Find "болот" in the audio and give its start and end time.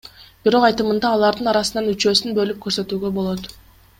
3.21-3.49